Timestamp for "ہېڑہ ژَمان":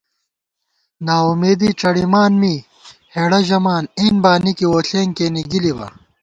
3.13-3.83